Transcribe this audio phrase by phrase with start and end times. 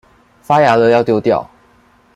[0.41, 1.47] 發芽了要丟掉